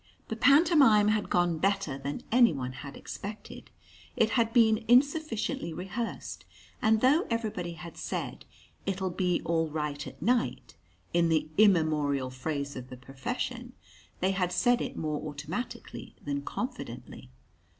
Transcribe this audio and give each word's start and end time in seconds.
The 0.29 0.35
pantomime 0.35 1.09
had 1.09 1.29
gone 1.29 1.59
better 1.59 1.95
than 1.95 2.23
anyone 2.31 2.71
had 2.71 2.97
expected. 2.97 3.69
It 4.15 4.31
had 4.31 4.51
been 4.51 4.83
insufficiently 4.87 5.73
rehearsed, 5.75 6.43
and 6.81 7.01
though 7.01 7.27
everybody 7.29 7.73
had 7.73 7.97
said 7.97 8.45
"it'll 8.87 9.11
be 9.11 9.43
all 9.45 9.67
right 9.69 10.07
at 10.07 10.19
night" 10.19 10.73
in 11.13 11.29
the 11.29 11.49
immemorial 11.55 12.31
phrase 12.31 12.75
of 12.75 12.89
the 12.89 12.97
profession 12.97 13.73
they 14.21 14.31
had 14.31 14.51
said 14.51 14.81
it 14.81 14.97
more 14.97 15.21
automatically 15.29 16.15
than 16.25 16.41
confidently. 16.41 17.29